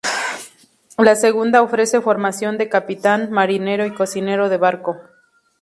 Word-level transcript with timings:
La 0.97 1.15
segunda 1.15 1.61
ofrece 1.61 2.01
formación 2.01 2.57
de 2.57 2.69
capitán, 2.69 3.29
marinero 3.31 3.85
y 3.85 3.93
cocinero 3.93 4.49
de 4.49 4.57
barco. 4.57 4.97